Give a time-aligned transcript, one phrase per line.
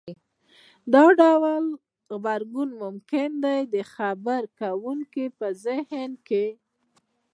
[0.93, 1.65] دا ډول
[2.11, 3.29] غبرګون ممکن
[3.73, 6.45] د خبرې کوونکي په زهن کې